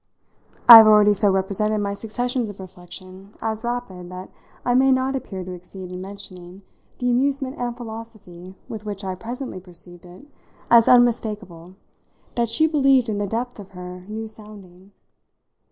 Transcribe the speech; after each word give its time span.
I 0.67 0.77
have 0.77 0.87
already 0.87 1.13
so 1.13 1.29
represented 1.31 1.79
my 1.79 1.93
successions 1.93 2.49
of 2.49 2.59
reflection 2.59 3.35
as 3.39 3.63
rapid 3.63 4.09
that 4.09 4.31
I 4.65 4.73
may 4.73 4.91
not 4.91 5.15
appear 5.15 5.43
to 5.43 5.51
exceed 5.53 5.91
in 5.91 6.01
mentioning 6.01 6.63
the 6.97 7.11
amusement 7.11 7.57
and 7.59 7.77
philosophy 7.77 8.55
with 8.67 8.83
which 8.83 9.03
I 9.03 9.13
presently 9.13 9.59
perceived 9.59 10.07
it 10.07 10.25
as 10.71 10.87
unmistakable 10.87 11.75
that 12.33 12.49
she 12.49 12.65
believed 12.65 13.09
in 13.09 13.19
the 13.19 13.27
depth 13.27 13.59
of 13.59 13.69
her 13.73 14.03
new 14.07 14.27
sounding. 14.27 14.91